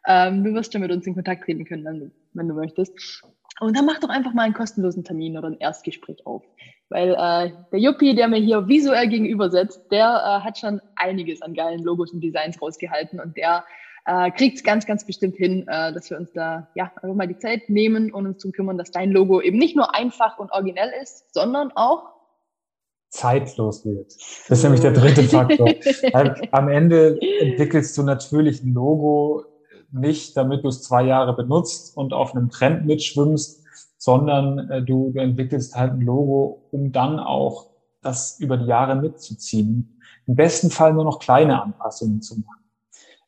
Ähm, 0.08 0.44
du 0.44 0.54
wirst 0.54 0.74
schon 0.74 0.82
mit 0.82 0.92
uns 0.92 1.06
in 1.06 1.14
Kontakt 1.14 1.46
treten 1.46 1.66
können, 1.66 1.86
wenn 1.86 2.00
du, 2.00 2.12
wenn 2.34 2.48
du 2.48 2.54
möchtest. 2.56 3.24
Und 3.60 3.78
dann 3.78 3.86
mach 3.86 4.00
doch 4.00 4.10
einfach 4.10 4.34
mal 4.34 4.44
einen 4.44 4.56
kostenlosen 4.56 5.04
Termin 5.04 5.38
oder 5.38 5.48
ein 5.48 5.60
Erstgespräch 5.60 6.26
auf. 6.26 6.44
Weil 6.90 7.12
äh, 7.12 7.52
der 7.72 7.80
Juppie, 7.80 8.16
der 8.16 8.28
mir 8.28 8.40
hier 8.40 8.68
visuell 8.68 9.08
gegenüber 9.08 9.52
sitzt, 9.52 9.92
der 9.92 10.08
äh, 10.08 10.44
hat 10.44 10.58
schon 10.58 10.82
einiges 10.96 11.42
an 11.42 11.54
geilen 11.54 11.84
Logos 11.84 12.12
und 12.12 12.22
Designs 12.22 12.62
rausgehalten 12.62 13.20
und 13.20 13.38
der 13.38 13.64
äh, 14.06 14.32
kriegt 14.32 14.58
es 14.58 14.64
ganz, 14.64 14.86
ganz 14.86 15.06
bestimmt 15.06 15.36
hin, 15.36 15.68
äh, 15.68 15.94
dass 15.94 16.10
wir 16.10 16.18
uns 16.18 16.32
da 16.34 16.70
ja 16.76 16.92
einfach 17.02 17.16
mal 17.16 17.28
die 17.28 17.38
Zeit 17.38 17.70
nehmen 17.70 18.12
und 18.12 18.26
uns 18.26 18.40
darum 18.40 18.52
kümmern, 18.52 18.78
dass 18.78 18.92
dein 18.92 19.12
Logo 19.12 19.42
eben 19.42 19.58
nicht 19.58 19.76
nur 19.76 19.94
einfach 19.96 20.40
und 20.40 20.52
originell 20.52 20.92
ist, 21.02 21.34
sondern 21.34 21.72
auch 21.76 22.21
zeitlos 23.12 23.86
wird. 23.86 24.16
Das 24.48 24.58
ist 24.58 24.64
nämlich 24.64 24.82
der 24.82 24.94
dritte 24.94 25.24
Faktor. 25.24 25.70
Am 26.52 26.70
Ende 26.70 27.20
entwickelst 27.42 27.98
du 27.98 28.04
natürlich 28.04 28.64
ein 28.64 28.74
Logo 28.74 29.44
nicht, 29.92 30.36
damit 30.38 30.64
du 30.64 30.70
es 30.70 30.82
zwei 30.82 31.04
Jahre 31.04 31.36
benutzt 31.36 31.96
und 31.98 32.14
auf 32.14 32.34
einem 32.34 32.50
Trend 32.50 32.86
mitschwimmst, 32.86 33.62
sondern 33.98 34.70
äh, 34.70 34.82
du, 34.82 35.12
du 35.14 35.20
entwickelst 35.20 35.76
halt 35.76 35.94
ein 35.94 36.02
Logo, 36.02 36.64
um 36.72 36.92
dann 36.92 37.20
auch 37.20 37.68
das 38.02 38.40
über 38.40 38.58
die 38.58 38.66
Jahre 38.66 38.96
mitzuziehen. 38.96 40.00
Im 40.26 40.36
besten 40.36 40.72
Fall 40.72 40.94
nur 40.94 41.04
noch 41.04 41.20
kleine 41.20 41.62
Anpassungen 41.62 42.22
zu 42.22 42.40
machen. 42.40 42.62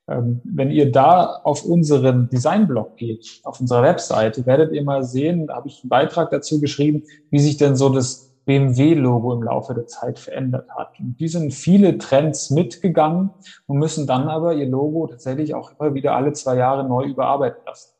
Ähm, 0.07 0.41
wenn 0.43 0.71
ihr 0.71 0.91
da 0.91 1.41
auf 1.43 1.63
unseren 1.65 2.29
Designblog 2.29 2.95
geht, 2.97 3.41
auf 3.43 3.59
unserer 3.59 3.83
Webseite, 3.83 4.45
werdet 4.45 4.71
ihr 4.71 4.83
mal 4.83 5.03
sehen, 5.03 5.47
da 5.47 5.55
habe 5.55 5.67
ich 5.67 5.81
einen 5.83 5.89
Beitrag 5.89 6.31
dazu 6.31 6.59
geschrieben, 6.59 7.03
wie 7.29 7.39
sich 7.39 7.57
denn 7.57 7.75
so 7.75 7.89
das 7.89 8.32
BMW-Logo 8.45 9.33
im 9.33 9.43
Laufe 9.43 9.73
der 9.73 9.88
Zeit 9.88 10.19
verändert 10.19 10.69
hat. 10.75 11.00
Und 11.00 11.19
die 11.19 11.27
sind 11.27 11.53
viele 11.53 11.97
Trends 11.97 12.50
mitgegangen 12.50 13.31
und 13.67 13.77
müssen 13.77 14.07
dann 14.07 14.27
aber 14.27 14.53
ihr 14.53 14.67
Logo 14.67 15.07
tatsächlich 15.07 15.55
auch 15.55 15.71
immer 15.79 15.93
wieder 15.93 16.15
alle 16.15 16.33
zwei 16.33 16.57
Jahre 16.57 16.88
neu 16.88 17.05
überarbeiten 17.05 17.62
lassen. 17.65 17.93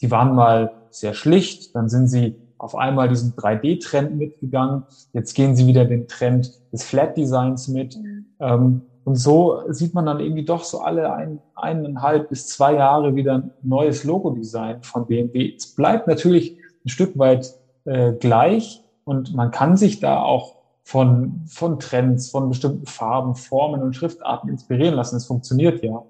Die 0.00 0.10
waren 0.10 0.34
mal 0.34 0.72
sehr 0.90 1.14
schlicht, 1.14 1.74
dann 1.74 1.88
sind 1.88 2.08
sie 2.08 2.36
auf 2.58 2.76
einmal 2.76 3.08
diesen 3.08 3.34
3D-Trend 3.34 4.16
mitgegangen. 4.16 4.84
Jetzt 5.12 5.34
gehen 5.34 5.54
sie 5.54 5.66
wieder 5.66 5.84
den 5.84 6.08
Trend 6.08 6.52
des 6.72 6.84
Flat 6.84 7.16
Designs 7.16 7.68
mit. 7.68 7.96
Mhm. 7.96 8.26
Ähm, 8.40 8.82
und 9.04 9.14
so 9.14 9.62
sieht 9.68 9.94
man 9.94 10.06
dann 10.06 10.20
irgendwie 10.20 10.44
doch 10.44 10.64
so 10.64 10.80
alle 10.80 11.12
ein, 11.12 11.40
eineinhalb 11.54 12.28
bis 12.28 12.46
zwei 12.48 12.74
Jahre 12.74 13.14
wieder 13.14 13.36
ein 13.36 13.50
neues 13.62 14.04
Logo-Design 14.04 14.82
von 14.82 15.06
BMW. 15.06 15.54
Es 15.56 15.74
bleibt 15.74 16.06
natürlich 16.06 16.58
ein 16.84 16.88
Stück 16.88 17.18
weit 17.18 17.54
äh, 17.84 18.12
gleich 18.12 18.84
und 19.08 19.34
man 19.34 19.50
kann 19.50 19.78
sich 19.78 20.00
da 20.00 20.20
auch 20.20 20.56
von, 20.84 21.44
von 21.46 21.78
Trends, 21.78 22.30
von 22.30 22.50
bestimmten 22.50 22.84
Farben, 22.84 23.34
Formen 23.34 23.82
und 23.82 23.96
Schriftarten 23.96 24.50
inspirieren 24.50 24.94
lassen. 24.94 25.16
Es 25.16 25.24
funktioniert 25.24 25.82
ja. 25.82 26.02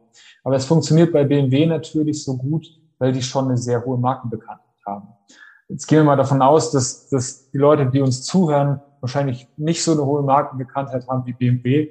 Aber 0.43 0.57
es 0.57 0.64
funktioniert 0.64 1.12
bei 1.12 1.23
BMW 1.23 1.67
natürlich 1.67 2.25
so 2.25 2.37
gut, 2.37 2.67
weil 2.99 3.12
die 3.12 3.23
schon 3.23 3.45
eine 3.45 3.57
sehr 3.57 3.85
hohe 3.85 3.99
Markenbekanntheit 3.99 4.85
haben. 4.85 5.09
Jetzt 5.69 5.87
gehen 5.87 5.99
wir 5.99 6.05
mal 6.05 6.17
davon 6.17 6.43
aus, 6.43 6.73
dass, 6.73 7.09
dass 7.09 7.50
die 7.52 7.59
Leute, 7.59 7.87
die 7.87 8.00
uns 8.00 8.25
zuhören, 8.25 8.81
wahrscheinlich 9.00 9.47
nicht 9.57 9.85
so 9.85 9.93
eine 9.93 10.05
hohe 10.05 10.23
Markenbekanntheit 10.23 11.07
haben 11.07 11.25
wie 11.25 11.35
BMW. 11.35 11.90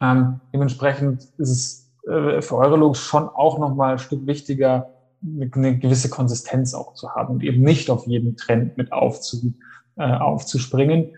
Ähm, 0.00 0.40
dementsprechend 0.52 1.24
ist 1.38 1.50
es 1.50 1.92
äh, 2.08 2.40
für 2.40 2.56
eure 2.56 2.76
Logos 2.76 3.00
schon 3.00 3.28
auch 3.28 3.58
nochmal 3.58 3.94
ein 3.94 3.98
Stück 3.98 4.26
wichtiger, 4.28 4.90
eine 5.22 5.78
gewisse 5.78 6.08
Konsistenz 6.08 6.72
auch 6.72 6.94
zu 6.94 7.10
haben 7.16 7.34
und 7.34 7.42
eben 7.42 7.62
nicht 7.62 7.90
auf 7.90 8.06
jeden 8.06 8.36
Trend 8.36 8.76
mit 8.76 8.92
aufzu, 8.92 9.54
äh, 9.96 10.02
aufzuspringen. 10.02 11.14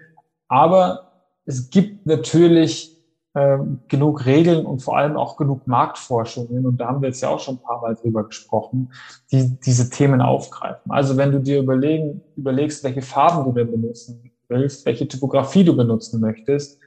Aber 0.48 1.12
es 1.44 1.70
gibt 1.70 2.06
natürlich 2.06 2.96
äh, 3.34 3.58
genug 3.88 4.26
Regeln 4.26 4.64
und 4.64 4.80
vor 4.80 4.96
allem 4.96 5.16
auch 5.16 5.36
genug 5.36 5.66
Marktforschungen, 5.66 6.64
und 6.66 6.78
da 6.78 6.88
haben 6.88 7.02
wir 7.02 7.08
jetzt 7.08 7.20
ja 7.20 7.28
auch 7.28 7.40
schon 7.40 7.56
ein 7.56 7.62
paar 7.62 7.82
Mal 7.82 7.94
drüber 7.94 8.24
gesprochen, 8.24 8.92
die 9.30 9.58
diese 9.60 9.90
Themen 9.90 10.20
aufgreifen. 10.20 10.90
Also 10.90 11.16
wenn 11.16 11.32
du 11.32 11.40
dir 11.40 11.58
überlegen, 11.58 12.22
überlegst, 12.36 12.82
welche 12.84 13.02
Farben 13.02 13.44
du 13.44 13.52
denn 13.52 13.70
benutzen 13.70 14.30
willst, 14.48 14.86
welche 14.86 15.06
Typografie 15.06 15.64
du 15.64 15.76
benutzen 15.76 16.20
möchtest, 16.20 16.78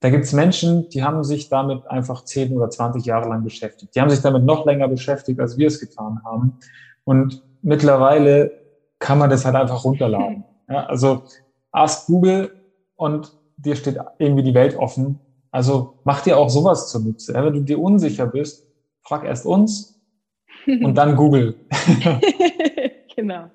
da 0.00 0.10
gibt 0.10 0.24
es 0.24 0.32
Menschen, 0.32 0.88
die 0.90 1.02
haben 1.02 1.24
sich 1.24 1.48
damit 1.48 1.86
einfach 1.88 2.22
10 2.22 2.56
oder 2.56 2.70
20 2.70 3.04
Jahre 3.04 3.28
lang 3.28 3.42
beschäftigt. 3.42 3.94
Die 3.94 4.00
haben 4.00 4.10
sich 4.10 4.20
damit 4.20 4.44
noch 4.44 4.64
länger 4.64 4.86
beschäftigt, 4.86 5.40
als 5.40 5.58
wir 5.58 5.66
es 5.66 5.80
getan 5.80 6.20
haben. 6.24 6.58
Und 7.04 7.42
mittlerweile 7.62 8.52
kann 9.00 9.18
man 9.18 9.30
das 9.30 9.44
halt 9.44 9.56
einfach 9.56 9.84
runterladen. 9.84 10.44
Ja, 10.68 10.86
also 10.86 11.24
ask 11.72 12.06
Google 12.06 12.50
und 12.96 13.32
dir 13.56 13.76
steht 13.76 13.98
irgendwie 14.18 14.42
die 14.42 14.54
Welt 14.54 14.76
offen. 14.76 15.20
Also 15.50 15.98
mach 16.04 16.22
dir 16.22 16.38
auch 16.38 16.50
sowas 16.50 16.90
zunutze. 16.90 17.34
Wenn 17.34 17.52
du 17.52 17.60
dir 17.60 17.80
unsicher 17.80 18.26
bist, 18.26 18.66
frag 19.02 19.24
erst 19.24 19.46
uns 19.46 20.00
und 20.66 20.94
dann 20.94 21.16
Google. 21.16 21.54
genau. 23.16 23.50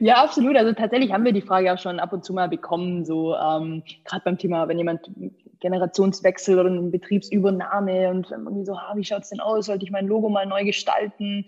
Ja, 0.00 0.22
absolut. 0.22 0.56
Also 0.56 0.72
tatsächlich 0.72 1.12
haben 1.12 1.24
wir 1.24 1.32
die 1.32 1.42
Frage 1.42 1.72
auch 1.72 1.78
schon 1.78 1.98
ab 1.98 2.12
und 2.12 2.24
zu 2.24 2.34
mal 2.34 2.48
bekommen, 2.48 3.04
so 3.04 3.34
ähm, 3.34 3.82
gerade 4.04 4.22
beim 4.24 4.38
Thema, 4.38 4.68
wenn 4.68 4.78
jemand 4.78 5.10
Generationswechsel 5.60 6.58
oder 6.58 6.68
eine 6.68 6.82
Betriebsübernahme 6.82 8.10
und 8.10 8.30
irgendwie 8.30 8.66
so, 8.66 8.74
ah, 8.74 8.92
wie 8.96 9.04
schaut's 9.04 9.30
denn 9.30 9.40
aus? 9.40 9.66
Sollte 9.66 9.84
ich 9.84 9.90
mein 9.90 10.06
Logo 10.06 10.28
mal 10.28 10.44
neu 10.44 10.64
gestalten? 10.64 11.46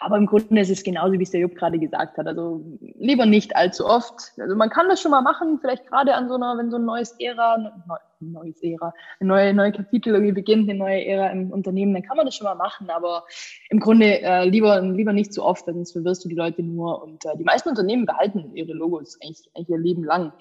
Aber 0.00 0.16
im 0.16 0.26
Grunde 0.26 0.60
ist 0.60 0.70
es 0.70 0.84
genauso, 0.84 1.18
wie 1.18 1.22
es 1.22 1.32
der 1.32 1.40
Jupp 1.40 1.56
gerade 1.56 1.78
gesagt 1.78 2.18
hat. 2.18 2.26
Also 2.26 2.64
lieber 2.80 3.26
nicht 3.26 3.56
allzu 3.56 3.84
oft. 3.84 4.32
Also 4.38 4.54
man 4.54 4.70
kann 4.70 4.88
das 4.88 5.00
schon 5.00 5.10
mal 5.10 5.22
machen, 5.22 5.58
vielleicht 5.60 5.86
gerade 5.88 6.14
an 6.14 6.28
so 6.28 6.36
einer, 6.36 6.56
wenn 6.56 6.70
so 6.70 6.76
ein 6.76 6.84
neues 6.84 7.16
Ära, 7.18 7.58
ne, 7.58 7.72
neues 8.20 8.62
Ära, 8.62 8.94
ein 9.18 9.26
neue, 9.26 9.52
neue 9.52 9.72
Kapitel 9.72 10.14
irgendwie 10.14 10.32
beginnt, 10.32 10.70
eine 10.70 10.78
neue 10.78 11.04
Ära 11.04 11.30
im 11.30 11.50
Unternehmen, 11.50 11.94
dann 11.94 12.04
kann 12.04 12.16
man 12.16 12.26
das 12.26 12.36
schon 12.36 12.44
mal 12.44 12.54
machen. 12.54 12.90
Aber 12.90 13.24
im 13.70 13.80
Grunde 13.80 14.22
äh, 14.22 14.48
lieber, 14.48 14.80
lieber 14.80 15.12
nicht 15.12 15.32
zu 15.32 15.44
oft, 15.44 15.64
sonst 15.66 15.92
verwirrst 15.92 16.24
du 16.24 16.28
die 16.28 16.36
Leute 16.36 16.62
nur. 16.62 17.02
Und 17.02 17.24
äh, 17.24 17.36
die 17.36 17.44
meisten 17.44 17.68
Unternehmen 17.68 18.06
behalten 18.06 18.54
ihre 18.54 18.74
Logos 18.74 19.18
eigentlich, 19.20 19.50
eigentlich 19.54 19.68
ihr 19.68 19.78
Leben 19.78 20.04
lang. 20.04 20.32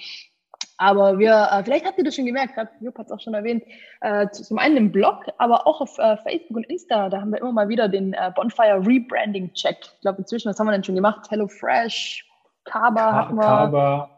Aber 0.77 1.17
wir, 1.17 1.50
äh, 1.51 1.63
vielleicht 1.63 1.86
habt 1.86 1.98
ihr 1.98 2.03
das 2.03 2.15
schon 2.15 2.25
gemerkt, 2.25 2.53
gerade 2.53 2.69
Jupp 2.79 2.98
hat 3.00 3.07
es 3.07 3.12
auch 3.12 3.19
schon 3.19 3.34
erwähnt, 3.34 3.63
äh, 4.01 4.29
zum 4.29 4.60
einen 4.60 4.77
im 4.77 4.91
Blog, 4.91 5.25
aber 5.39 5.65
auch 5.65 5.81
auf 5.81 5.98
äh, 5.98 6.17
Facebook 6.17 6.57
und 6.57 6.63
Insta, 6.65 7.10
da 7.10 7.19
haben 7.19 7.31
wir 7.31 7.39
immer 7.41 7.51
mal 7.51 7.69
wieder 7.69 7.89
den 7.89 8.13
äh, 8.13 8.31
Bonfire 8.36 8.86
Rebranding 8.86 9.51
Check. 9.53 9.77
Ich 9.81 10.01
glaube 10.01 10.19
inzwischen, 10.19 10.50
was 10.50 10.60
haben 10.60 10.67
wir 10.67 10.74
denn 10.74 10.84
schon 10.84 10.96
gemacht? 10.96 11.31
HelloFresh, 11.31 12.25
Kaba 12.65 12.96
Ka 12.96 13.15
hatten 13.15 13.36
wir. 13.36 13.41
Kaba. 13.41 14.17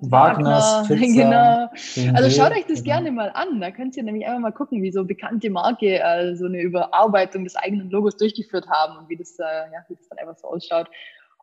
Wagner, 0.00 0.84
genau. 0.88 1.70
Also 2.16 2.30
schaut 2.30 2.50
euch 2.50 2.66
das 2.66 2.82
genau. 2.82 2.96
gerne 2.96 3.12
mal 3.12 3.30
an. 3.34 3.60
Da 3.60 3.70
könnt 3.70 3.96
ihr 3.96 4.02
nämlich 4.02 4.26
einfach 4.26 4.40
mal 4.40 4.52
gucken, 4.52 4.82
wie 4.82 4.90
so 4.90 5.04
bekannte 5.04 5.48
Marke 5.48 6.00
äh, 6.00 6.34
so 6.34 6.46
eine 6.46 6.60
Überarbeitung 6.60 7.44
des 7.44 7.54
eigenen 7.54 7.88
Logos 7.90 8.16
durchgeführt 8.16 8.68
haben 8.68 8.96
und 8.96 9.08
wie 9.08 9.16
das, 9.16 9.38
äh, 9.38 9.44
ja, 9.44 9.84
wie 9.88 9.94
das 9.94 10.08
dann 10.08 10.18
einfach 10.18 10.36
so 10.38 10.48
ausschaut. 10.48 10.88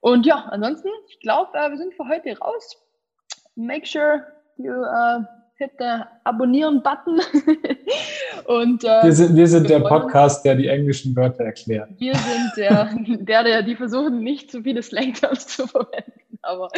Und 0.01 0.25
ja, 0.25 0.45
ansonsten, 0.51 0.89
ich 1.07 1.21
glaube, 1.21 1.57
äh, 1.57 1.69
wir 1.69 1.77
sind 1.77 1.93
für 1.93 2.05
heute 2.05 2.37
raus. 2.37 2.77
Make 3.55 3.85
sure 3.85 4.25
you 4.57 4.71
uh, 4.71 5.23
hit 5.55 5.71
the 5.79 6.03
Abonnieren-Button. 6.23 7.21
und 8.47 8.83
äh, 8.83 9.03
wir 9.03 9.13
sind, 9.13 9.35
wir 9.35 9.47
sind 9.47 9.69
der 9.69 9.79
Podcast, 9.79 10.45
der 10.45 10.55
die 10.55 10.67
englischen 10.67 11.15
Wörter 11.15 11.43
erklärt. 11.43 11.89
Wir 11.99 12.15
sind 12.15 12.51
der, 12.57 12.89
der, 13.19 13.43
der 13.43 13.63
die 13.63 13.75
versuchen, 13.75 14.19
nicht 14.19 14.51
zu 14.51 14.63
viele 14.63 14.81
Slang-Terms 14.81 15.47
zu 15.47 15.67
verwenden. 15.67 16.39
Aber 16.41 16.69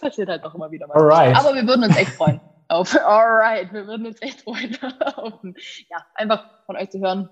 passiert 0.00 0.28
halt 0.28 0.44
doch 0.44 0.54
immer 0.54 0.70
wieder 0.70 0.86
mal. 0.86 0.96
Alright. 0.96 1.36
Aber 1.36 1.54
wir 1.54 1.66
würden 1.66 1.84
uns 1.84 1.96
echt 1.96 2.10
freuen. 2.10 2.40
Auf, 2.68 2.94
alright, 2.94 3.72
wir 3.72 3.86
würden 3.86 4.06
uns 4.06 4.20
echt 4.20 4.42
freuen, 4.42 4.76
auf, 5.16 5.40
ja, 5.42 6.04
einfach 6.14 6.44
von 6.66 6.76
euch 6.76 6.90
zu 6.90 7.00
hören. 7.00 7.30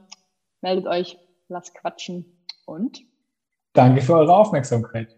Meldet 0.62 0.86
euch, 0.86 1.18
lasst 1.48 1.74
quatschen 1.74 2.24
und 2.64 3.00
danke 3.74 4.00
für 4.00 4.14
eure 4.14 4.34
Aufmerksamkeit. 4.34 5.14